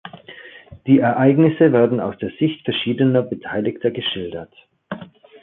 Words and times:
Die 0.87 0.97
Ereignisse 0.97 1.71
werden 1.73 1.99
aus 1.99 2.17
der 2.17 2.31
Sicht 2.39 2.65
verschiedener 2.65 3.21
Beteiligter 3.21 3.91
geschildert. 3.91 4.51